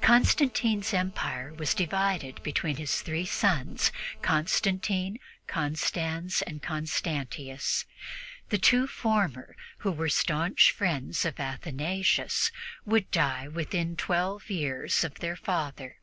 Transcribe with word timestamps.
Constantine's 0.00 0.94
empire 0.94 1.52
was 1.52 1.74
divided 1.74 2.40
between 2.44 2.76
his 2.76 3.02
three 3.02 3.26
sons, 3.26 3.90
Constantine, 4.22 5.18
Constans 5.48 6.40
and 6.42 6.62
Constantius. 6.62 7.84
The 8.50 8.58
two 8.58 8.86
former, 8.86 9.56
who 9.78 9.90
were 9.90 10.08
staunch 10.08 10.70
friends 10.70 11.24
of 11.24 11.40
Athanasius, 11.40 12.52
would 12.84 13.10
die 13.10 13.48
within 13.48 13.96
twelve 13.96 14.48
years 14.50 15.02
of 15.02 15.14
their 15.18 15.34
father. 15.34 15.98